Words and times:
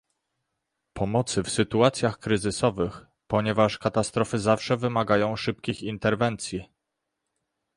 Pomocy 0.93 1.43
w 1.43 1.49
Sytuacjach 1.49 2.19
Kryzysowych, 2.19 3.05
ponieważ 3.27 3.77
katastrofy 3.77 4.39
zawsze 4.39 4.77
wymagają 4.77 5.35
szybkich 5.35 5.83
interwencji 5.83 6.65